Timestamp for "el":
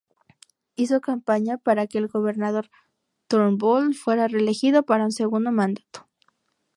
1.99-2.07